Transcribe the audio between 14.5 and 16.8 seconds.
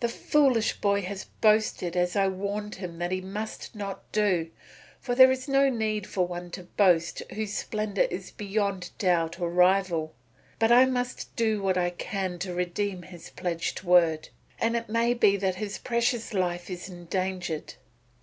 and it may be that his precious life